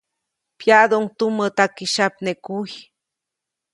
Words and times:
Pyaʼduʼuŋ 0.59 1.05
tumä 1.17 1.47
takisyapnekuy. 1.57 2.69